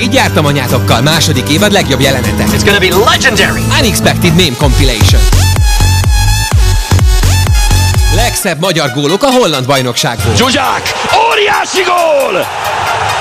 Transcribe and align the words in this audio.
Így 0.00 0.14
jártam 0.14 0.44
anyátokkal, 0.44 1.00
második 1.00 1.48
évad 1.48 1.72
legjobb 1.72 2.00
jelenete. 2.00 2.44
It's 2.44 2.62
gonna 2.64 2.78
be 2.78 3.10
legendary! 3.10 3.62
Unexpected 3.80 4.34
Meme 4.34 4.56
Compilation. 4.56 5.20
Legszebb 8.14 8.60
magyar 8.60 8.92
gólok 8.94 9.22
a 9.22 9.30
holland 9.30 9.66
bajnokságból. 9.66 10.34
Zsuzsák! 10.34 10.82
Óriási 11.30 11.82
gól! 11.82 12.46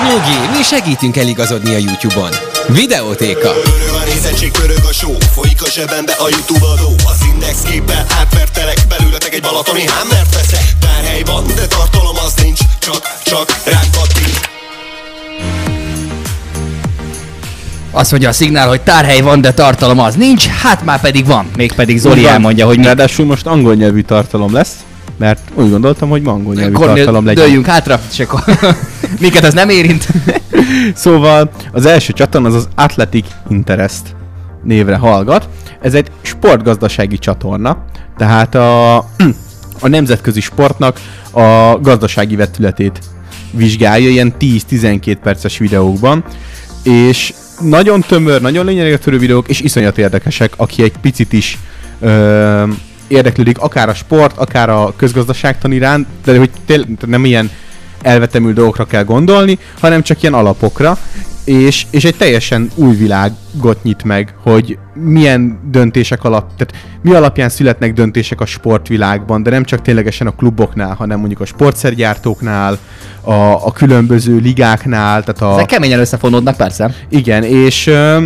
Nyugi, 0.08 0.58
mi 0.58 0.64
segítünk 0.64 1.18
eligazodni 1.18 1.74
a 1.74 1.78
YouTube-on. 1.78 2.32
Videótéka. 2.68 3.52
Pörög 3.52 4.02
a 4.02 4.06
nézettség, 4.06 4.52
pörög 4.52 4.84
a 4.90 4.94
show 4.94 5.18
Folyik 5.34 5.62
a 5.62 5.70
zsebembe 5.70 6.14
a 6.14 6.30
Youtube 6.30 6.66
adó 6.66 6.96
Az 7.06 7.18
index 7.34 7.62
képpel 7.70 8.06
átvertelek 8.20 8.78
Belőletek 8.88 9.34
egy 9.34 9.42
balatoni 9.42 9.88
hámmert 9.88 10.36
veszek 10.36 10.64
Tárhely 10.80 11.24
van, 11.26 11.48
de 11.56 11.68
tartalom 11.68 12.16
az 12.26 12.34
nincs 12.34 12.60
Csak, 12.80 13.18
csak 13.24 13.54
kattint 13.92 14.51
Azt 17.92 18.12
mondja 18.12 18.30
a 18.30 18.34
szignál, 18.34 18.68
hogy 18.68 18.82
tárhely 18.82 19.22
van, 19.22 19.42
de 19.42 19.54
tartalom 19.54 20.00
az 20.00 20.16
nincs, 20.16 20.48
hát 20.48 20.86
már 20.86 21.02
pedig 21.02 21.26
van. 21.26 21.46
Mégpedig 21.56 21.98
Zoli 21.98 22.22
van. 22.22 22.32
elmondja, 22.32 22.66
hogy 22.66 22.78
mi 22.78 22.84
Ráadásul 22.84 23.26
most 23.26 23.46
angol 23.46 23.76
nyelvű 23.76 24.02
tartalom 24.02 24.54
lesz, 24.54 24.76
mert 25.18 25.40
úgy 25.54 25.70
gondoltam, 25.70 26.10
hogy 26.10 26.22
ma 26.22 26.32
angol 26.32 26.54
nyelvű 26.54 26.74
tartalom 26.74 26.96
Kornél, 27.06 27.24
legyen. 27.24 27.44
dőljünk 27.44 27.66
hátra, 27.66 28.00
és 28.12 28.20
akkor 28.20 28.44
minket 29.20 29.44
ez 29.44 29.54
nem 29.54 29.70
érint. 29.70 30.08
Szóval 30.94 31.52
az 31.72 31.86
első 31.86 32.14
csatorna 32.14 32.48
az 32.48 32.54
az 32.56 32.68
Athletic 32.76 33.26
Interest 33.50 34.16
névre 34.64 34.96
hallgat. 34.96 35.50
Ez 35.82 35.94
egy 35.94 36.08
sportgazdasági 36.22 37.18
csatorna, 37.18 37.86
tehát 38.18 38.56
a, 38.56 38.98
a 39.86 39.88
nemzetközi 39.88 40.42
sportnak 40.42 41.00
a 41.32 41.80
gazdasági 41.82 42.36
vetületét 42.36 43.00
vizsgálja 43.52 44.10
ilyen 44.10 44.34
10-12 44.40 45.18
perces 45.24 45.58
videókban, 45.58 46.24
és 46.84 47.34
nagyon 47.60 48.02
tömör, 48.02 48.42
nagyon 48.42 48.66
lényegre 48.66 48.98
törő 48.98 49.18
videók, 49.18 49.48
és 49.48 49.60
iszonyat 49.60 49.98
érdekesek, 49.98 50.54
aki 50.56 50.84
egy 50.84 50.94
picit 51.02 51.34
is 51.34 51.58
ö, 52.00 52.64
érdeklődik 53.08 53.58
akár 53.58 53.90
a 53.90 53.94
sport, 53.94 54.38
akár 54.38 54.70
a 54.70 54.94
közgazdaságtan 54.96 55.72
iránt, 55.72 56.08
de 56.26 56.38
hogy 56.38 56.50
tél, 56.66 56.86
nem 57.06 57.26
ilyen 57.26 57.52
elvetemű 58.02 58.54
dolgokra 58.54 58.86
kell 58.86 59.04
gondolni, 59.04 59.60
hanem 59.80 60.02
csak 60.02 60.22
ilyen 60.22 60.34
alapokra, 60.34 60.98
és, 61.44 61.86
és 61.90 62.04
egy 62.04 62.16
teljesen 62.16 62.70
új 62.76 62.96
világot 62.96 63.84
nyit 63.84 64.04
meg, 64.04 64.34
hogy 64.44 64.78
milyen 64.94 65.60
döntések 65.72 66.24
alap, 66.24 66.52
tehát 66.58 66.86
mi 67.02 67.14
alapján 67.14 67.50
születnek 67.50 67.94
döntések 67.94 68.42
a 68.42 68.46
sportvilágban, 68.46 69.44
de 69.44 69.50
nem 69.50 69.64
csak 69.64 69.82
ténylegesen 69.82 70.28
a 70.28 70.36
kluboknál, 70.36 70.94
hanem 70.94 71.20
mondjuk 71.20 71.40
a 71.40 71.46
sportszergyártóknál, 71.46 72.78
a, 73.22 73.34
a 73.66 73.72
különböző 73.72 74.38
ligáknál, 74.38 75.24
tehát 75.24 75.42
a... 75.42 75.54
Ezek 75.54 75.66
keményen 75.66 76.00
összefonódnak 76.00 76.58
persze. 76.58 76.94
Igen, 77.10 77.44
és 77.44 77.88
ö, 77.88 78.26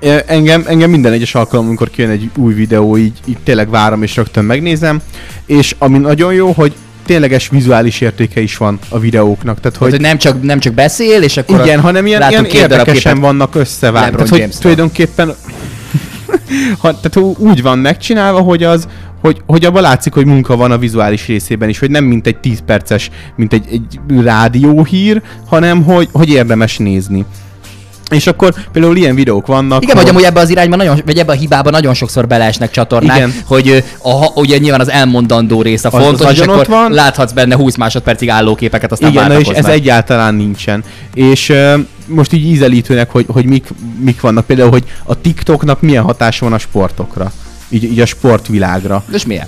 ö, 0.00 0.16
engem, 0.26 0.64
engem 0.66 0.90
minden 0.90 1.12
egyes 1.12 1.34
alkalom, 1.34 1.66
amikor 1.66 1.90
kijön 1.90 2.10
egy 2.10 2.30
új 2.36 2.54
videó, 2.54 2.96
így, 2.96 3.20
így 3.24 3.38
tényleg 3.44 3.70
várom 3.70 4.02
és 4.02 4.16
rögtön 4.16 4.44
megnézem, 4.44 5.00
és 5.46 5.74
ami 5.78 5.98
nagyon 5.98 6.32
jó, 6.32 6.52
hogy 6.52 6.74
tényleges 7.06 7.48
vizuális 7.48 8.00
értéke 8.00 8.40
is 8.40 8.56
van 8.56 8.78
a 8.88 8.98
videóknak, 8.98 9.60
tehát 9.60 9.76
Hogy, 9.76 9.90
hogy 9.90 9.90
hogy 9.90 10.00
nem, 10.00 10.18
csak, 10.18 10.42
nem 10.42 10.58
csak 10.58 10.74
beszél, 10.74 11.22
és 11.22 11.36
akkor 11.36 11.60
igen, 11.60 11.80
hanem 11.80 12.06
ilyen, 12.06 12.30
ilyen 12.30 12.44
érdekesen 12.44 13.20
vannak 13.20 13.54
összevágva. 13.54 14.10
Tehát, 14.10 14.28
hogy 14.28 14.38
James-től. 14.38 14.60
tulajdonképpen 14.60 15.34
ha, 16.80 17.00
tehát 17.00 17.36
úgy 17.38 17.62
van 17.62 17.78
megcsinálva, 17.78 18.40
hogy 18.40 18.62
az, 18.62 18.88
hogy, 19.20 19.42
hogy 19.46 19.64
abban 19.64 19.82
látszik, 19.82 20.12
hogy 20.12 20.26
munka 20.26 20.56
van 20.56 20.70
a 20.70 20.78
vizuális 20.78 21.26
részében 21.26 21.68
is, 21.68 21.78
hogy 21.78 21.90
nem 21.90 22.04
mint 22.04 22.26
egy 22.26 22.36
10 22.36 22.62
perces, 22.66 23.10
mint 23.36 23.52
egy, 23.52 23.66
egy 23.70 24.22
rádióhír, 24.22 25.22
hanem 25.46 25.82
hogy, 25.82 26.08
hogy 26.12 26.28
érdemes 26.28 26.78
nézni. 26.78 27.24
És 28.10 28.26
akkor 28.26 28.54
például 28.72 28.96
ilyen 28.96 29.14
videók 29.14 29.46
vannak. 29.46 29.82
Igen, 29.82 29.96
hogy- 29.96 30.08
amúgy 30.08 30.22
ebbe 30.22 30.40
az 30.40 30.48
irányban, 30.48 30.78
nagyon, 30.78 31.02
vagy 31.06 31.18
ebbe 31.18 31.32
a 31.32 31.34
hibába 31.36 31.70
nagyon 31.70 31.94
sokszor 31.94 32.26
beleesnek 32.26 32.70
csatornák, 32.70 33.16
Igen. 33.16 33.34
hogy 33.46 33.84
a, 34.02 34.40
ugye 34.40 34.58
nyilván 34.58 34.80
az 34.80 34.90
elmondandó 34.90 35.62
rész 35.62 35.84
a 35.84 35.88
Az- 35.88 35.94
az 35.94 36.00
fontos, 36.02 36.32
és 36.32 36.38
akkor 36.40 36.56
ott 36.58 36.66
van. 36.66 36.92
láthatsz 36.92 37.32
benne 37.32 37.54
20 37.56 37.76
másodpercig 37.76 38.30
álló 38.30 38.54
képeket, 38.54 38.92
aztán 38.92 39.10
Igen, 39.10 39.26
na 39.28 39.38
és 39.40 39.48
ez 39.48 39.64
egyáltalán 39.64 40.34
nincsen. 40.34 40.84
És 41.14 41.52
most 42.06 42.32
így 42.32 42.44
ízelítőnek, 42.46 43.10
hogy, 43.10 43.24
hogy 43.28 43.44
mik, 43.44 43.66
mik 44.00 44.20
vannak. 44.20 44.46
Például, 44.46 44.70
hogy 44.70 44.84
a 45.04 45.20
TikToknak 45.20 45.80
milyen 45.80 46.02
hatása 46.02 46.44
van 46.44 46.54
a 46.54 46.58
sportokra. 46.58 47.32
Így, 47.68 47.84
így 47.84 48.00
a 48.00 48.06
sportvilágra. 48.06 49.04
És 49.12 49.26
milyen? 49.26 49.46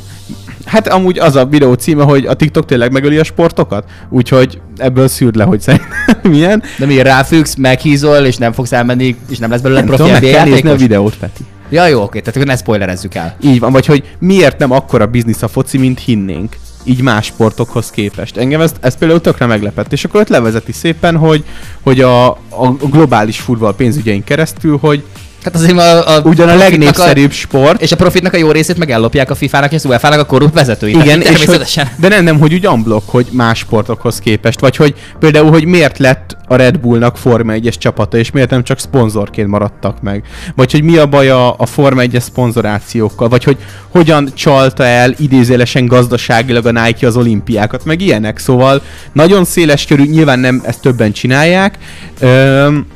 Hát 0.69 0.89
amúgy 0.89 1.19
az 1.19 1.37
a 1.37 1.47
videó 1.47 1.73
címe, 1.73 2.03
hogy 2.03 2.27
a 2.27 2.35
TikTok 2.35 2.65
tényleg 2.65 2.93
megöli 2.93 3.19
a 3.19 3.25
sportokat, 3.25 3.85
úgyhogy 4.09 4.61
ebből 4.77 5.09
szűrd 5.09 5.37
le, 5.37 5.45
hogy 5.45 5.61
szerintem 5.61 6.21
milyen. 6.31 6.63
De 6.79 6.87
mi 6.87 7.03
ráfüggsz, 7.03 7.55
meghízol, 7.55 8.17
és 8.17 8.37
nem 8.37 8.53
fogsz 8.53 8.73
elmenni, 8.73 9.17
és 9.29 9.39
nem 9.39 9.51
lesz 9.51 9.61
belőle 9.61 9.81
Nem 9.81 9.89
profi 9.89 10.03
tudom, 10.03 10.21
meg 10.23 10.31
kell 10.33 10.45
nézni 10.45 10.71
a 10.71 10.77
videót, 10.77 11.17
Peti. 11.17 11.43
Ja, 11.71 11.87
jó, 11.87 12.03
oké, 12.03 12.19
tehát 12.19 12.37
akkor 12.37 12.49
ne 12.49 12.57
spoilerezzük 12.57 13.15
el. 13.15 13.37
Így 13.41 13.61
van, 13.61 13.73
vagy 13.73 13.87
hogy 13.87 14.17
miért 14.19 14.59
nem 14.59 14.71
akkora 14.71 15.07
biznisz 15.07 15.43
a 15.43 15.49
foci, 15.49 15.79
mint 15.79 16.01
hinnénk. 16.01 16.57
Így 16.85 17.03
más 17.03 17.27
sportokhoz 17.27 17.91
képest. 17.91 18.37
Engem 18.37 18.61
ez, 18.61 18.73
ez 18.81 18.97
például 18.97 19.21
tökre 19.21 19.47
meglepett. 19.47 19.93
És 19.93 20.05
akkor 20.05 20.21
ott 20.21 20.29
levezeti 20.29 20.73
szépen, 20.73 21.17
hogy, 21.17 21.45
hogy 21.83 22.01
a, 22.01 22.29
a 22.31 22.77
globális 22.91 23.41
futball 23.41 23.75
pénzügyein 23.75 24.25
keresztül, 24.25 24.79
hogy 24.81 25.05
Hát 25.43 25.55
azért 25.55 25.79
a, 25.79 26.17
a 26.17 26.21
ugyan 26.21 26.49
a 26.49 26.55
legnépszerűbb 26.55 27.33
sport, 27.33 27.81
A, 27.81 27.83
és 27.83 27.93
a 27.93 27.97
profitnak 27.97 28.33
a 28.33 28.37
jó 28.37 28.51
részét 28.51 28.79
meg 28.79 28.91
ellopják 28.91 29.31
a 29.31 29.35
FIFA-nak 29.35 29.71
és 29.71 29.77
az 29.77 29.85
UEFA-nak 29.85 30.19
a 30.19 30.25
korrupt 30.25 30.55
vezetői. 30.55 30.91
Igen, 30.91 31.05
Tehát 31.05 31.23
és 31.23 31.29
hogy, 31.29 31.37
természetesen. 31.37 31.89
de 31.97 32.09
nem, 32.09 32.25
nem, 32.25 32.39
hogy 32.39 32.55
úgy 32.55 32.67
unblock, 32.67 33.11
hogy 33.11 33.27
más 33.31 33.59
sportokhoz 33.59 34.19
képest, 34.19 34.61
vagy 34.61 34.77
hogy 34.77 34.95
például, 35.19 35.51
hogy 35.51 35.65
miért 35.65 35.99
lett 35.99 36.37
a 36.47 36.57
Red 36.57 36.79
Bullnak 36.79 37.17
Forma 37.17 37.53
1-es 37.57 37.79
csapata, 37.79 38.17
és 38.19 38.31
miért 38.31 38.51
nem 38.51 38.63
csak 38.63 38.79
szponzorként 38.79 39.49
maradtak 39.49 40.03
meg, 40.03 40.25
vagy 40.57 40.73
hogy 40.73 40.83
mi 40.83 40.97
a 40.97 41.07
baj 41.07 41.31
a, 41.31 41.55
a 41.59 41.67
Forma 41.67 42.03
1-es 42.05 42.21
szponzorációkkal, 42.21 43.29
vagy 43.29 43.45
hogy 43.45 43.57
hogyan 43.89 44.31
csalta 44.35 44.85
el 44.85 45.15
idézélesen 45.19 45.87
gazdaságilag 45.87 46.67
a 46.67 46.71
Nike 46.71 47.07
az 47.07 47.17
olimpiákat, 47.17 47.85
meg 47.85 48.01
ilyenek, 48.01 48.39
szóval 48.39 48.83
nagyon 49.13 49.45
széles 49.45 49.87
körű, 49.87 50.05
nyilván 50.05 50.39
nem 50.39 50.63
ezt 50.65 50.81
többen 50.81 51.13
csinálják, 51.13 51.79
öm, 52.21 52.87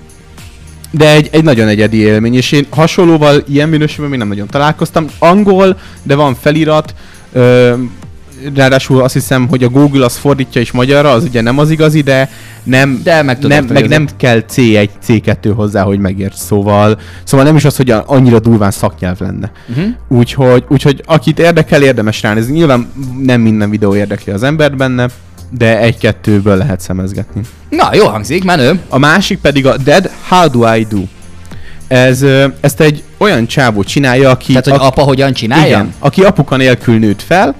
de 0.94 1.12
egy, 1.14 1.28
egy 1.32 1.44
nagyon 1.44 1.68
egyedi 1.68 1.96
élmény, 1.96 2.34
és 2.34 2.52
én 2.52 2.66
hasonlóval 2.70 3.42
ilyen 3.48 3.68
minőségben 3.68 4.08
még 4.08 4.18
nem 4.18 4.28
nagyon 4.28 4.46
találkoztam. 4.46 5.06
Angol, 5.18 5.78
de 6.02 6.14
van 6.14 6.34
felirat, 6.34 6.94
ö, 7.32 7.74
ráadásul 8.54 9.02
azt 9.02 9.12
hiszem, 9.12 9.48
hogy 9.48 9.64
a 9.64 9.68
Google 9.68 10.04
az 10.04 10.16
fordítja 10.16 10.60
is 10.60 10.70
magyarra, 10.70 11.10
az 11.10 11.24
ugye 11.24 11.40
nem 11.40 11.58
az 11.58 11.70
igazi, 11.70 12.00
de 12.00 12.30
nem, 12.62 13.00
De 13.04 13.22
meg 13.22 13.38
nem, 13.38 13.64
meg 13.64 13.88
nem 13.88 14.08
kell 14.16 14.44
C1, 14.54 14.88
C2 15.06 15.52
hozzá, 15.54 15.82
hogy 15.82 15.98
megérts, 15.98 16.36
szóval, 16.36 16.98
szóval 17.24 17.46
nem 17.46 17.56
is 17.56 17.64
az, 17.64 17.76
hogy 17.76 17.90
annyira 17.90 18.40
durván 18.40 18.70
szaknyelv 18.70 19.20
lenne. 19.20 19.52
Uh-huh. 19.68 19.84
Úgyhogy, 20.08 20.64
úgyhogy 20.68 21.02
akit 21.06 21.38
érdekel, 21.38 21.82
érdemes 21.82 22.22
ránézni. 22.22 22.52
Nyilván 22.52 22.92
nem 23.22 23.40
minden 23.40 23.70
videó 23.70 23.94
érdekli 23.94 24.32
az 24.32 24.42
embert 24.42 24.76
benne, 24.76 25.08
de 25.58 25.78
egy-kettőből 25.78 26.56
lehet 26.56 26.80
szemezgetni. 26.80 27.40
Na, 27.68 27.94
jó 27.94 28.06
hangzik, 28.06 28.44
menő. 28.44 28.80
A 28.88 28.98
másik 28.98 29.38
pedig 29.38 29.66
a 29.66 29.76
Dead 29.76 30.10
How 30.28 30.48
Do 30.48 30.74
I 30.74 30.86
Do. 30.90 31.00
Ez, 31.88 32.24
ezt 32.60 32.80
egy 32.80 33.02
olyan 33.16 33.46
csávó 33.46 33.82
csinálja, 33.82 34.30
aki, 34.30 34.46
Tehát, 34.46 34.64
hogy 34.64 34.72
aki, 34.72 34.84
apa 34.84 35.02
hogyan 35.02 35.32
csinálja? 35.32 35.66
igen, 35.66 35.94
aki 35.98 36.22
apuka 36.22 36.56
nélkül 36.56 36.98
nőtt 36.98 37.22
fel, 37.22 37.54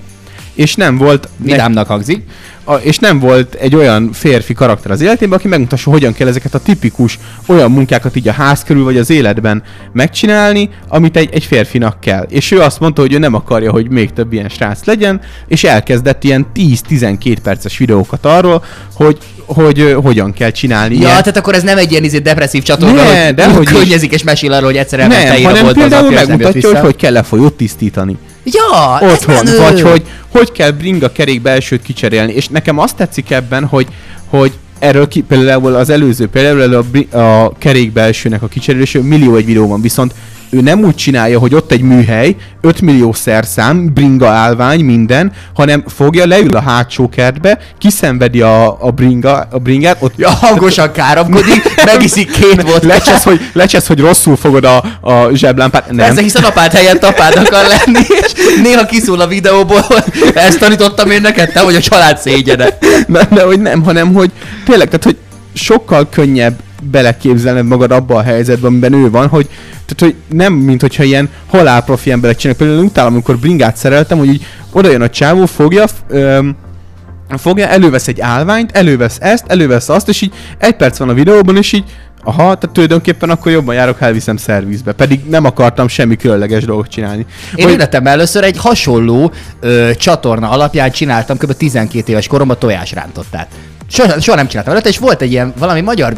és 0.55 0.75
nem 0.75 0.97
volt 0.97 1.29
Vidámnak 1.37 1.87
hangzik. 1.87 2.23
a, 2.65 2.75
és 2.75 2.99
nem 2.99 3.19
volt 3.19 3.55
egy 3.55 3.75
olyan 3.75 4.11
férfi 4.13 4.55
karakter 4.55 4.91
az 4.91 5.01
életében, 5.01 5.39
aki 5.39 5.49
megmutassa, 5.49 5.91
hogyan 5.91 6.13
kell 6.13 6.29
ezeket 6.29 6.55
a 6.55 6.59
tipikus 6.59 7.19
olyan 7.47 7.71
munkákat 7.71 8.17
így 8.17 8.29
a 8.29 8.33
ház 8.33 8.63
körül 8.65 8.85
vagy 8.85 8.97
az 8.97 9.11
életben 9.11 9.63
megcsinálni, 9.93 10.69
amit 10.89 11.17
egy, 11.17 11.29
egy 11.33 11.45
férfinak 11.45 12.01
kell. 12.01 12.27
És 12.29 12.51
ő 12.51 12.61
azt 12.61 12.81
mondta, 12.81 13.01
hogy 13.01 13.13
ő 13.13 13.19
nem 13.19 13.35
akarja, 13.35 13.71
hogy 13.71 13.91
még 13.91 14.13
több 14.13 14.33
ilyen 14.33 14.49
srác 14.49 14.85
legyen, 14.85 15.21
és 15.47 15.65
elkezdett 15.65 16.25
ilyen 16.25 16.47
10-12 16.55 17.37
perces 17.43 17.79
videókat 17.79 18.25
arról, 18.27 18.65
hogy, 18.95 19.19
hogy 19.47 19.81
ö, 19.81 19.93
hogyan 19.93 20.33
kell 20.33 20.51
csinálni 20.51 20.95
Ja, 20.95 21.01
ilyen. 21.01 21.11
tehát 21.11 21.37
akkor 21.37 21.55
ez 21.55 21.63
nem 21.63 21.79
egy 21.79 21.91
ilyen 21.91 22.05
izé 22.05 22.19
depresszív 22.19 22.63
csatorna, 22.63 23.03
Ne, 23.03 23.25
hogy 23.25 23.35
dehogy 23.35 23.63
is. 23.63 23.71
könnyezik 23.79 24.13
és 24.13 24.23
mesél 24.23 24.53
arról, 24.53 24.67
hogy 24.67 24.77
egyszer 24.77 25.01
elment 25.01 25.29
nem, 25.29 25.43
hanem 25.43 25.73
például 25.73 26.11
megmutatja, 26.11 26.69
hogy 26.69 26.79
hogy 26.79 26.97
kell 26.97 27.13
lefolyót 27.13 27.53
tisztítani. 27.57 28.17
Ja, 28.45 28.99
otthon, 29.03 29.35
menő. 29.35 29.59
vagy 29.59 29.81
hogy 29.81 30.03
hogy 30.29 30.53
kell 30.53 30.71
bringa 30.71 31.13
kerék 31.13 31.43
belsőt 31.43 31.83
kicserélni. 31.83 32.33
És 32.33 32.49
nekem 32.49 32.79
azt 32.79 32.97
tetszik 32.97 33.31
ebben, 33.31 33.65
hogy, 33.65 33.87
hogy 34.27 34.53
erről 34.79 35.09
ki, 35.09 35.21
például 35.21 35.75
az 35.75 35.91
előző, 35.91 36.29
például 36.29 36.87
a, 37.11 37.19
a 37.19 37.53
kerék 37.59 37.93
belsőnek 37.93 38.43
a 38.43 38.49
kicserélése 38.49 39.03
millió 39.03 39.37
egy 39.37 39.45
videó 39.45 39.69
van, 39.69 39.81
viszont 39.81 40.15
ő 40.53 40.61
nem 40.61 40.85
úgy 40.85 40.95
csinálja, 40.95 41.39
hogy 41.39 41.55
ott 41.55 41.73
egy 41.73 41.81
műhely, 41.81 42.37
5 42.61 42.81
millió 42.81 43.13
szerszám, 43.13 43.93
bringa 43.93 44.29
állvány, 44.29 44.85
minden, 44.85 45.33
hanem 45.55 45.85
fogja, 45.87 46.27
leül 46.27 46.57
a 46.57 46.61
hátsó 46.61 47.09
kertbe, 47.09 47.59
kiszenvedi 47.79 48.41
a, 48.41 48.85
a, 48.87 48.91
bringa, 48.91 49.49
a 49.51 49.59
bringát, 49.59 49.97
ott 50.01 50.13
Ja, 50.17 50.31
hangosan 50.31 50.93
káromkodik, 50.93 51.63
megiszik 51.93 52.31
két 52.31 52.63
volt. 52.63 52.85
lecsesz, 52.85 53.23
hogy, 53.23 53.41
lecsesz, 53.53 53.87
hogy 53.87 54.01
rosszul 54.01 54.37
fogod 54.37 54.65
a, 54.65 54.85
a 55.01 55.29
zseblámpát. 55.35 55.87
Nem. 55.87 55.97
Persze, 55.97 56.23
hiszen 56.23 56.45
apád 56.45 56.73
helyett 56.73 57.05
apád 57.05 57.37
akar 57.37 57.67
lenni, 57.67 58.07
és 58.23 58.33
néha 58.63 58.85
kiszól 58.85 59.21
a 59.21 59.27
videóból, 59.27 59.81
hogy 59.81 60.05
ezt 60.35 60.59
tanítottam 60.59 61.11
én 61.11 61.21
neked, 61.21 61.53
te 61.53 61.63
vagy 61.63 61.75
a 61.75 61.81
család 61.81 62.19
szégyene. 62.19 62.79
de, 63.09 63.29
de 63.31 63.43
hogy 63.43 63.61
nem, 63.61 63.83
hanem 63.83 64.15
hogy 64.15 64.31
tényleg, 64.65 64.87
tehát 64.87 65.05
hogy 65.05 65.17
sokkal 65.55 66.09
könnyebb 66.09 66.55
beleképzelned 66.91 67.67
magad 67.67 67.91
abba 67.91 68.17
a 68.17 68.23
helyzetbe, 68.23 68.67
amiben 68.67 68.93
ő 68.93 69.11
van, 69.11 69.27
hogy, 69.27 69.47
tehát, 69.71 70.15
hogy 70.15 70.15
nem, 70.39 70.53
mint 70.53 70.81
hogyha 70.81 71.03
ilyen 71.03 71.29
halál 71.51 71.85
profi 71.85 72.11
emberek 72.11 72.37
csinálnak. 72.37 72.67
Például 72.67 72.87
utálom, 72.87 73.13
amikor 73.13 73.39
bringát 73.39 73.77
szereltem, 73.77 74.19
hogy 74.19 74.29
így 74.29 74.47
oda 74.73 74.91
jön 74.91 75.03
a 75.03 75.11
csávó, 75.11 75.47
fogja, 75.47 75.85
öm, 76.09 76.57
fogja, 77.29 77.67
elővesz 77.67 78.09
egy 78.09 78.21
állványt, 78.21 78.77
elővesz 78.77 79.17
ezt, 79.21 79.45
elővesz 79.47 79.89
azt, 79.89 80.09
és 80.09 80.21
így 80.21 80.33
egy 80.59 80.77
perc 80.77 80.99
van 80.99 81.09
a 81.09 81.15
videóban, 81.15 81.57
és 81.57 81.73
így 81.73 81.85
Aha, 82.25 82.55
tehát 82.55 82.71
tulajdonképpen 82.73 83.31
akkor 83.31 83.53
jobban 83.53 83.75
járok, 83.75 83.99
ha 83.99 84.05
elviszem 84.05 84.37
szervizbe. 84.37 84.93
Pedig 84.93 85.21
nem 85.29 85.45
akartam 85.45 85.89
semmi 85.89 86.17
különleges 86.17 86.65
dolgot 86.65 86.89
csinálni. 86.89 87.27
Én 87.55 87.65
Vagy- 87.65 87.75
életemben 87.75 88.13
először 88.13 88.45
egy 88.45 88.57
hasonló 88.57 89.33
ö, 89.61 89.91
csatorna 89.97 90.51
alapján 90.51 90.91
csináltam 90.91 91.37
kb. 91.37 91.53
12 91.53 92.13
éves 92.13 92.27
koromban 92.27 92.59
tojásrántottát. 92.59 93.49
Soha, 93.89 94.21
soha 94.21 94.37
nem 94.37 94.47
csináltam 94.47 94.73
előtte, 94.73 94.89
és 94.89 94.99
volt 94.99 95.23
egy 95.23 95.31
ilyen 95.31 95.53
valami 95.59 95.81
magyar 95.81 96.15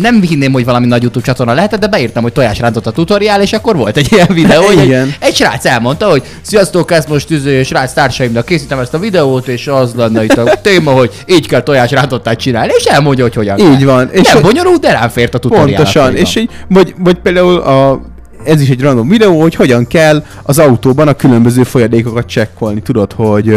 nem 0.00 0.22
hinném, 0.22 0.52
hogy 0.52 0.64
valami 0.64 0.86
nagy 0.86 1.02
YouTube 1.02 1.24
csatorna 1.24 1.54
lehetett, 1.54 1.80
de 1.80 1.86
beírtam, 1.86 2.22
hogy 2.22 2.32
tojásrántott 2.32 2.86
a 2.86 2.90
tutoriál, 2.90 3.42
és 3.42 3.52
akkor 3.52 3.76
volt 3.76 3.96
egy 3.96 4.12
ilyen 4.12 4.26
videó, 4.32 4.62
hogy 4.62 4.78
egy, 4.78 4.84
Igen. 4.84 5.14
egy 5.18 5.34
srác 5.34 5.64
elmondta, 5.64 6.10
hogy 6.10 6.22
sziasztok, 6.40 6.90
ezt 6.90 7.08
most 7.08 7.30
izé, 7.30 7.62
srác 7.62 7.92
társaimnak 7.92 8.44
készítem 8.44 8.78
ezt 8.78 8.94
a 8.94 8.98
videót, 8.98 9.48
és 9.48 9.66
az 9.66 9.94
lenne 9.96 10.24
itt 10.24 10.36
a 10.36 10.60
téma, 10.62 10.90
hogy 10.90 11.10
így 11.26 11.46
kell 11.46 11.62
tojásrántottát 11.62 12.38
csinálni, 12.38 12.72
és 12.76 12.84
elmondja, 12.84 13.24
hogy 13.24 13.34
hogyan 13.34 13.58
Így 13.58 13.76
kell. 13.76 13.86
van. 13.86 14.08
És 14.12 14.32
nem 14.32 14.42
bonyolult, 14.42 14.80
de 14.80 14.92
rám 14.92 15.08
fért 15.08 15.34
a 15.34 15.38
tutoriál. 15.38 15.66
Pontosan, 15.66 16.16
és 16.16 16.36
így, 16.36 16.50
vagy, 16.68 16.94
vagy 16.98 17.14
például 17.14 17.56
a, 17.58 18.00
ez 18.44 18.60
is 18.60 18.68
egy 18.68 18.80
random 18.80 19.08
videó, 19.08 19.40
hogy 19.40 19.54
hogyan 19.54 19.86
kell 19.86 20.24
az 20.42 20.58
autóban 20.58 21.08
a 21.08 21.14
különböző 21.14 21.62
folyadékokat 21.62 22.26
csekkolni. 22.26 22.82
Tudod, 22.82 23.12
hogy 23.12 23.56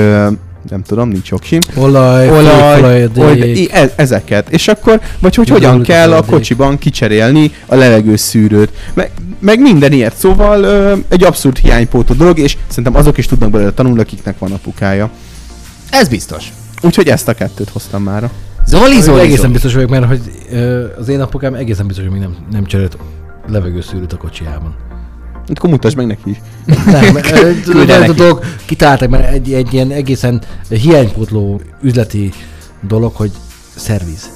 nem 0.70 0.82
tudom, 0.84 1.10
nincs 1.10 1.32
oksim. 1.32 1.60
Olaj, 1.76 2.30
Olaj, 2.30 3.08
olaj 3.16 3.38
i- 3.40 3.70
e- 3.72 3.94
ezeket. 3.96 4.50
És 4.50 4.68
akkor, 4.68 5.02
vagy 5.20 5.36
hogy 5.36 5.50
hogyan 5.50 5.82
kell 5.84 6.14
a 6.14 6.22
kocsiban 6.26 6.78
kicserélni 6.78 7.52
a 7.66 7.76
levegőszűrőt. 7.76 8.70
Meg, 8.94 9.12
meg 9.40 9.60
minden 9.60 9.92
ilyet. 9.92 10.16
Szóval 10.16 10.64
ö, 10.64 10.96
egy 11.10 11.24
abszurd 11.24 11.58
hiánypótó 11.58 12.14
dolog, 12.14 12.40
és 12.40 12.58
szerintem 12.68 12.96
azok 12.96 13.18
is 13.18 13.26
tudnak 13.26 13.50
belőle 13.50 13.72
tanulni, 13.72 14.00
akiknek 14.00 14.40
van 14.40 14.52
apukája. 14.52 15.10
Ez 15.90 16.08
biztos. 16.08 16.52
Úgyhogy 16.82 17.08
ezt 17.08 17.28
a 17.28 17.34
kettőt 17.34 17.70
hoztam 17.70 18.04
már. 18.04 18.30
Zoli, 18.66 18.84
Zoli, 18.92 19.02
Zoli, 19.02 19.20
egészen 19.20 19.38
Zoli. 19.40 19.52
biztos 19.52 19.74
vagyok, 19.74 19.90
mert 19.90 20.06
hogy 20.06 20.22
ö, 20.52 20.86
az 21.00 21.08
én 21.10 21.22
apukám 21.22 21.54
egészen 21.54 21.88
biztos, 21.88 22.04
hogy 22.06 22.14
még 22.14 22.22
nem, 22.22 22.36
nem 22.52 22.66
cserélt 22.66 22.98
levegőszűrőt 23.48 24.14
a 24.14 24.18
kocsijában. 24.18 24.76
Akkor 25.56 25.70
mutasd 25.70 25.98
meg 25.98 26.06
neki. 26.06 26.42
Nem, 26.86 27.16
a 28.10 28.14
dolog 28.14 28.44
kitaláltak, 28.66 29.10
mert 29.10 29.34
egy, 29.34 29.54
egy 29.54 29.74
ilyen 29.74 29.92
egészen 29.92 30.42
hiánypótló 30.70 31.62
üzleti 31.82 32.32
dolog, 32.88 33.16
hogy 33.16 33.32
szerviz. 33.76 34.30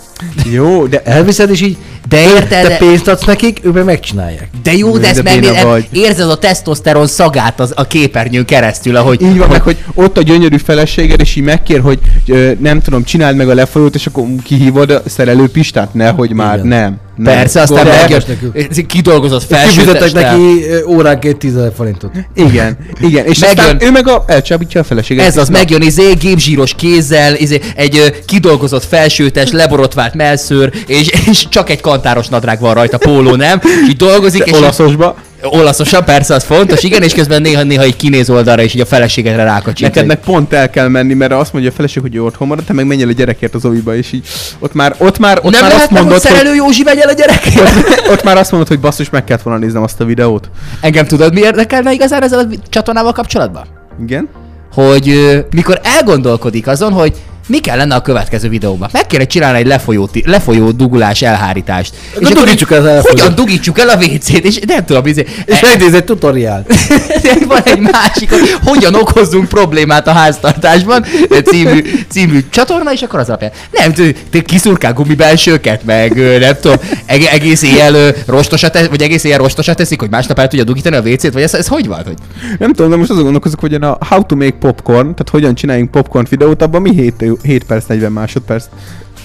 Jó, 0.52 0.86
de 0.86 1.02
Elviszed, 1.02 1.50
és 1.50 1.62
így 1.62 1.78
De 2.10 2.18
te 2.18 2.30
érted, 2.34 2.68
de, 2.68 2.78
pénzt 2.78 3.08
adsz 3.08 3.26
nekik, 3.26 3.60
ők 3.64 3.74
meg 3.74 3.84
megcsinálják. 3.84 4.50
de 4.64 4.74
jó, 4.74 4.98
de 4.98 5.08
ezt 5.08 5.24
meg, 5.24 5.64
vagy. 5.64 5.88
érzed 5.92 6.30
a 6.30 6.38
tesztoszteron 6.38 7.08
szagát 7.08 7.60
az, 7.60 7.74
a 7.76 7.88
képernyőn 7.88 8.46
keresztül, 8.46 8.96
ahogy... 8.96 9.22
Így 9.22 9.38
van, 9.38 9.50
meg, 9.50 9.62
hogy 9.62 9.78
ott 9.94 10.18
a 10.18 10.22
gyönyörű 10.22 10.58
feleséged, 10.58 11.20
és 11.20 11.36
így 11.36 11.44
megkér, 11.44 11.80
hogy 11.80 12.00
ö, 12.28 12.52
nem 12.60 12.82
tudom, 12.82 13.04
csináld 13.04 13.36
meg 13.36 13.50
a 13.50 13.54
lefolyót, 13.54 13.96
és 13.96 14.06
akkor 14.06 14.24
kihívod 14.44 14.92
a 14.92 15.02
szerelő 15.06 15.50
Pistát, 15.50 15.94
nehogy 15.94 16.32
már, 16.32 16.56
Igen. 16.56 16.68
nem. 16.68 17.00
Nem. 17.16 17.34
Persze, 17.36 17.62
aztán 17.62 17.86
De- 17.86 18.08
nekünk. 18.28 18.88
kidolgozott 18.88 19.48
Kifizetek 19.48 19.84
felsőtestel. 19.86 20.38
neki 20.38 20.64
óránként 20.88 21.38
10 21.38 21.54
000 21.54 21.72
forintot. 21.76 22.12
Igen, 22.36 22.78
igen. 23.00 23.26
És 23.26 23.40
Megjön. 23.40 23.60
aztán 23.66 23.78
ő 23.82 23.92
meg 23.92 24.08
a, 24.08 24.24
elcsábítja 24.28 24.82
a 24.82 24.84
feleséget. 24.84 25.26
Ez 25.26 25.38
az, 25.38 25.50
megjön 25.50 25.82
izé, 25.82 26.14
gépzsíros 26.14 26.74
kézzel, 26.76 27.36
izé, 27.36 27.60
egy 27.76 27.98
ö, 27.98 28.06
kidolgozott 28.26 28.84
felsőtes, 28.84 29.52
leborotvált 29.52 30.14
melszőr, 30.14 30.72
és, 30.88 31.08
és 31.30 31.50
csak 31.50 31.70
egy 31.70 31.82
kantáros 31.82 32.28
nadrág 32.28 32.60
van 32.60 32.74
rajta, 32.74 32.98
póló, 32.98 33.36
nem? 33.36 33.60
És 33.64 33.90
így 33.90 33.96
dolgozik, 33.96 34.42
és 34.46 34.48
így- 34.52 34.56
Olaszosba. 34.56 35.16
Olaszosan, 35.44 36.04
persze, 36.04 36.34
az 36.34 36.44
fontos, 36.44 36.84
igen, 36.84 37.04
és 37.04 37.14
közben 37.14 37.42
néha-néha 37.42 37.84
egy 37.84 37.96
kinéz 37.96 38.30
oldalra, 38.30 38.62
és 38.62 38.74
így 38.74 38.82
a 38.82 38.86
feleségedre 38.86 39.44
rákacsinít. 39.44 39.94
Neked 39.94 40.08
meg 40.10 40.20
pont 40.20 40.54
el 40.54 40.70
kell 40.70 40.88
menni, 40.88 41.14
mert 41.14 41.32
azt 41.32 41.54
mondja 41.54 41.72
a 41.72 41.74
feleség, 41.74 42.02
hogy 42.02 42.16
ő 42.16 42.24
otthon 42.24 42.48
marad, 42.48 42.64
te 42.64 42.74
meg 42.74 42.86
menjél 42.86 43.08
a 43.08 43.12
gyerekért 43.12 43.56
az 43.56 43.66
oviba, 43.66 43.96
és 43.96 44.12
így 44.12 44.28
ott 44.60 44.74
már, 44.74 44.96
ott 44.98 45.20
már, 45.20 45.40
ott 45.42 45.52
nem 45.52 45.62
már 45.62 45.74
azt 45.74 45.90
mondod, 45.90 46.12
hogy, 46.12 46.22
szerelő 46.22 46.56
Józsi 46.56 46.84
megy 46.84 46.98
el 46.98 47.10
a 47.10 47.14
gyerekért? 47.14 48.10
ott 48.12 48.24
már 48.24 48.38
azt 48.38 48.52
mondod, 48.52 48.70
hogy 48.70 48.80
basszus, 48.80 49.10
meg 49.10 49.24
kellett 49.24 49.44
volna 49.44 49.60
néznem 49.60 49.84
azt 49.84 50.02
a 50.02 50.06
videót. 50.06 50.50
Engem 50.82 51.06
tudod, 51.06 51.34
mi 51.34 51.42
érdekelne 51.42 51.94
igazán 51.94 52.24
ezzel 52.24 52.40
a 52.40 52.48
csatornával 52.70 53.12
kapcsolatban? 53.12 53.66
Igen? 54.02 54.30
hogy 54.76 55.46
mikor 55.52 55.80
elgondolkodik 55.84 56.68
azon, 56.68 56.92
hogy 56.92 57.14
mi 57.46 57.60
kellene 57.60 57.96
a 57.96 58.02
következő 58.02 58.50
videóban. 58.50 58.90
Meg 58.92 59.08
kéne 59.08 59.26
csinálni 59.26 59.60
egy 59.60 59.68
lefolyó, 59.68 60.10
lefolyó 60.26 60.72
dugulás 60.72 61.22
elhárítást. 61.22 61.94
Akkor 62.16 62.32
dugítsuk 62.32 62.72
el 62.72 62.80
az 62.80 62.86
elfolyót. 62.86 63.20
Hogyan 63.20 63.36
dugítsuk 63.36 63.80
el 63.80 63.90
a 63.90 63.96
WC-t, 63.96 64.46
és 64.46 64.60
nem 64.68 64.86
tudom, 64.86 65.06
izé, 65.06 65.26
És 65.46 65.60
megnéz 65.60 65.94
egy 65.94 66.04
tutoriál. 66.04 66.66
van 67.48 67.62
egy 67.64 67.80
másik, 67.80 68.30
hogy 68.30 68.56
hogyan 68.64 68.96
okozzunk 68.96 69.48
problémát 69.48 70.08
a 70.08 70.12
háztartásban, 70.12 71.06
című, 71.46 71.84
című 72.10 72.46
csatorna, 72.50 72.94
és 72.94 73.02
akkor 73.02 73.20
az 73.20 73.28
alapján. 73.28 73.52
Nem, 73.72 73.94
te, 73.94 74.42
kiszurkál 74.42 74.94
gumibelsőket, 74.94 75.84
meg 75.84 76.40
nem 76.40 76.56
tudom, 76.62 76.78
eg- 77.06 77.26
egész 77.32 77.62
éjjel 77.62 78.14
rostosat, 78.26 78.72
te- 78.72 78.88
vagy 78.88 79.02
egész 79.02 79.24
éjjel 79.24 79.40
rostosat 79.40 79.78
teszik, 79.78 80.00
hogy 80.00 80.10
másnap 80.10 80.40
el 80.40 80.48
tudja 80.48 80.66
dugítani 80.66 80.96
a 80.96 81.02
WC-t, 81.02 81.34
vagy 81.34 81.42
ez, 81.42 81.54
ez 81.54 81.68
hogy 81.68 81.88
van? 81.88 82.04
Hogy 82.06 82.16
Nem 82.60 82.74
tudom, 82.74 82.92
de 82.92 82.98
most 82.98 83.10
azon 83.10 83.24
gondolkozok, 83.24 83.60
hogy 83.60 83.74
a 83.74 83.98
How 84.10 84.26
to 84.26 84.36
make 84.36 84.58
popcorn, 84.60 85.02
tehát 85.02 85.30
hogyan 85.32 85.56
csináljunk 85.56 85.92
popcorn 85.92 86.28
videót, 86.30 86.62
abban 86.62 86.82
mi 86.82 87.14
7, 87.42 87.52
7 87.52 87.64
perc, 87.64 87.86
40 87.88 88.12
másodperc. 88.12 88.64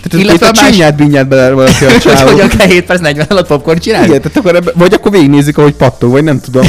Tehát 0.02 0.26
Illetve 0.26 0.46
a 0.46 0.50
más- 0.54 0.70
csinyát 0.70 0.96
binyát 0.96 1.28
bele 1.28 1.50
valaki 1.50 1.84
a 1.84 1.90
hogy 1.92 1.98
csávó. 2.00 2.30
hogyan 2.30 2.48
kell 2.48 2.66
7 2.66 2.84
perc 2.84 3.00
40 3.00 3.26
alatt 3.28 3.46
popcorn 3.46 3.78
csinálni? 3.78 4.06
Igen, 4.06 4.20
tehát 4.20 4.36
akkor 4.36 4.54
ebbe, 4.54 4.70
vagy 4.74 4.94
akkor 4.94 5.10
végignézzük, 5.12 5.58
ahogy 5.58 5.72
pattog, 5.74 6.10
vagy 6.10 6.24
nem 6.24 6.40
tudom. 6.40 6.66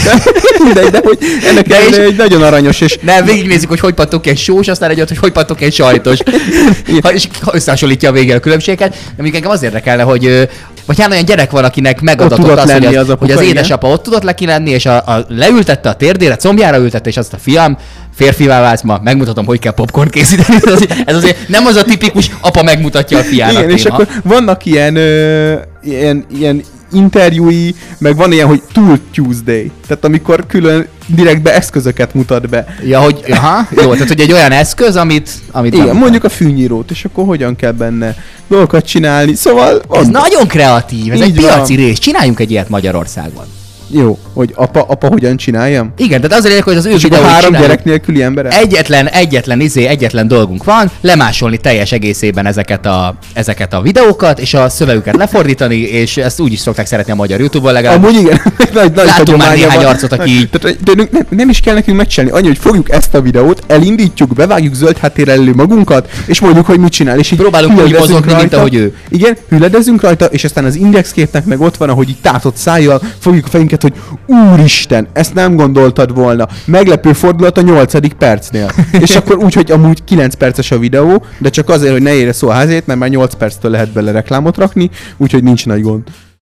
De, 0.74 0.90
de 0.90 1.00
hogy 1.04 1.18
ennek 1.50 1.68
De 1.68 1.76
és- 1.90 1.96
egy 1.98 2.16
nagyon 2.16 2.42
aranyos, 2.44 2.82
és 2.82 2.98
Nem, 3.02 3.26
végignézzük, 3.26 3.70
hogy 3.70 3.80
hogy 3.80 3.94
pattok 3.94 4.28
egy 4.28 4.38
sós, 4.38 4.68
aztán 4.68 4.90
egy 4.90 5.02
ott, 5.02 5.08
hogy 5.08 5.18
hogy 5.18 5.32
pattok 5.32 5.62
egy 5.62 5.74
sajtos. 5.74 6.20
ha, 7.04 7.14
és 7.14 7.28
ha 7.42 7.52
összehasonlítja 7.56 8.10
a 8.10 8.14
végén 8.14 8.36
a 8.36 8.40
különbségeket. 8.40 8.96
Amíg 9.20 9.36
engem 9.36 9.52
az 9.52 9.64
érdekelne, 9.64 10.04
hogy 10.04 10.50
vagy 10.86 11.00
hát 11.02 11.12
olyan 11.12 11.26
gyerek 11.26 11.52
van, 11.52 11.64
akinek 11.64 12.02
megadatott 12.02 12.50
az, 12.52 12.60
hogy 12.60 12.68
lenni 12.82 12.86
az, 12.96 13.04
az 13.04 13.10
apuka, 13.10 13.26
hogy 13.26 13.32
az 13.32 13.42
igen. 13.42 13.56
édesapa 13.56 13.88
ott 13.88 14.04
tudott 14.04 14.24
neki 14.24 14.46
lenni, 14.46 14.70
és 14.70 14.86
a, 14.86 14.96
a, 14.98 15.26
leültette 15.28 15.90
a 15.90 15.94
térdére, 15.94 16.36
combjára 16.36 16.78
ültette, 16.78 17.10
és 17.10 17.18
azt 17.18 17.34
a 17.34 17.38
fiam, 17.38 17.78
férfivá 18.22 18.62
válsz 18.62 18.82
ma, 18.82 19.00
megmutatom, 19.04 19.46
hogy 19.46 19.60
kell 19.60 19.74
popcorn 19.74 20.10
készíteni. 20.10 20.58
Ez 20.66 20.72
azért, 20.74 21.10
ez 21.10 21.16
azért 21.16 21.48
nem 21.48 21.66
az 21.66 21.76
a 21.76 21.84
tipikus 21.84 22.32
apa 22.42 22.64
megmutatja 22.64 23.18
a 23.18 23.22
fiának. 23.22 23.58
igen, 23.64 23.70
és 23.70 23.82
téma. 23.82 23.94
akkor 23.96 24.08
vannak 24.24 24.66
ilyen, 24.66 24.96
ö, 24.96 25.54
ilyen, 25.84 26.26
ilyen 26.40 26.62
interjúi, 26.94 27.76
meg 27.98 28.16
van 28.16 28.32
ilyen, 28.32 28.48
hogy 28.48 28.62
Tool 28.74 29.00
Tuesday, 29.14 29.72
tehát 29.88 30.04
amikor 30.06 30.46
külön 30.48 30.88
direktbe 31.06 31.54
eszközöket 31.56 32.14
mutat 32.14 32.50
be. 32.50 32.66
Ja, 32.86 33.00
hogy, 33.00 33.24
aha, 33.30 33.68
jó, 33.72 33.92
tehát 33.92 34.08
hogy 34.08 34.20
egy 34.20 34.32
olyan 34.32 34.52
eszköz, 34.52 34.96
amit, 34.96 35.30
amit 35.52 35.74
Igen, 35.74 35.96
mondjuk 35.96 36.24
a 36.24 36.30
fűnyírót, 36.30 36.92
és 36.92 37.06
akkor 37.06 37.26
hogyan 37.26 37.56
kell 37.56 37.72
benne 37.72 38.16
dolgokat 38.48 38.86
csinálni. 38.86 39.36
Szóval 39.36 39.76
Ez 39.76 39.82
van, 39.88 40.10
nagyon 40.10 40.48
kreatív, 40.48 41.12
ez 41.12 41.18
Így 41.18 41.24
egy 41.24 41.34
piaci 41.34 41.76
van. 41.76 41.86
rész. 41.86 41.98
Csináljunk 42.00 42.40
egy 42.40 42.52
ilyet 42.52 42.70
Magyarországon. 42.70 43.44
jó, 43.88 44.18
hogy 44.34 44.52
apa, 44.56 44.82
apa 44.88 45.08
hogyan 45.08 45.38
csináljam? 45.38 45.94
Igen, 45.98 46.22
tehát 46.22 46.38
az 46.38 46.46
a 46.46 46.48
lényeg, 46.48 46.64
hogy 46.64 46.76
az 46.76 46.86
ő 46.86 46.90
És 46.92 47.04
videóit 47.04 47.26
három 47.26 47.42
csináljuk. 47.44 47.68
gyerek 47.70 47.84
nélküli 47.86 48.24
emberek? 48.24 48.54
Egyetlen, 48.54 49.08
egyetlen 49.08 49.60
izé, 49.60 49.86
egyetlen 49.86 50.28
dolgunk 50.28 50.64
van, 50.64 50.92
lemásolni 51.02 51.58
teljes 51.58 51.92
egészében 51.92 52.46
ezeket 52.46 52.86
a, 52.86 53.16
ezeket 53.34 53.74
a 53.74 53.82
videókat, 53.82 54.40
és 54.40 54.54
a 54.54 54.70
szövegüket 54.70 55.16
lefordítani, 55.16 55.76
és 55.78 56.18
ezt 56.18 56.40
úgy 56.40 56.52
is 56.52 56.60
szokták 56.60 56.86
szeretni 56.86 57.12
a 57.12 57.16
magyar 57.16 57.40
YouTube-on 57.40 57.74
legalább. 57.74 58.04
Amúgy 58.04 58.16
igen, 58.20 58.42
nagy, 58.74 58.92
nagy 58.92 59.06
Látom 59.06 59.36
már 59.36 59.56
néhány 59.56 59.76
van. 59.78 59.86
arcot, 59.86 60.12
aki 60.12 60.30
így- 60.30 60.50
Tehát, 60.50 60.84
de 60.84 60.92
nem, 61.12 61.26
nem, 61.30 61.50
is 61.50 61.60
kell 61.60 61.74
nekünk 61.74 61.98
megcsinálni, 61.98 62.38
annyi, 62.38 62.48
hogy 62.48 62.58
fogjuk 62.58 62.92
ezt 62.92 63.14
a 63.14 63.22
videót, 63.22 63.64
elindítjuk, 63.68 64.34
bevágjuk 64.34 64.74
zöld 64.74 64.98
háttérrel 64.98 65.40
elő 65.40 65.54
magunkat, 65.54 66.10
és 66.26 66.40
mondjuk, 66.40 66.66
hogy 66.66 66.80
mit 66.80 66.92
csinál. 66.92 67.20
És 67.20 67.32
így 67.32 67.40
Próbálunk 67.40 67.82
úgy 67.84 67.94
mozogni, 67.98 68.34
mint 68.34 68.54
ahogy 68.54 68.76
ő. 68.76 68.96
Igen, 69.10 69.38
hüledezünk 69.50 70.02
rajta, 70.02 70.26
és 70.26 70.44
aztán 70.44 70.66
az 70.66 70.76
indexképnek 70.76 71.46
meg 71.46 71.62
ott 71.62 71.78
van, 71.78 71.90
ahogy 71.90 72.10
így 72.10 72.18
tátott 72.22 72.56
szájjal 72.56 73.02
fogjuk 73.20 73.46
a 73.46 73.50
fejünket, 73.50 73.82
hogy 73.82 73.94
úristen, 74.32 75.08
ezt 75.14 75.34
nem 75.34 75.56
gondoltad 75.56 76.14
volna. 76.14 76.48
Meglepő 76.66 77.14
fordulat 77.14 77.58
a 77.58 77.62
nyolcadik 77.62 78.14
percnél. 78.14 78.72
és 79.00 79.16
akkor 79.16 79.38
úgy, 79.38 79.54
hogy 79.54 79.72
amúgy 79.72 80.04
9 80.04 80.34
perces 80.34 80.72
a 80.72 80.80
videó, 80.80 81.26
de 81.38 81.50
csak 81.50 81.70
azért, 81.70 81.92
hogy 81.92 82.02
ne 82.02 82.14
érje 82.14 82.34
szó 82.34 82.48
a 82.48 82.54
házét, 82.54 82.88
mert 82.88 83.00
már 83.00 83.10
8 83.10 83.34
perctől 83.34 83.72
lehet 83.72 83.90
bele 83.90 84.12
reklámot 84.12 84.58
rakni, 84.58 84.90
úgyhogy 85.18 85.44
nincs 85.44 85.66
nagy 85.66 85.82
gond. 85.82 86.04